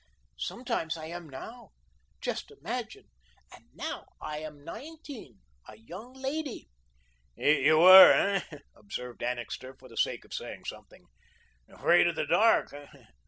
[0.39, 1.69] Sometimes I am now.
[2.21, 3.07] Just imagine,
[3.53, 6.69] and now I am nineteen a young lady."
[7.35, 11.05] "You were, hey?" observed Annixter, for the sake of saying something.
[11.69, 12.73] "Afraid in the dark?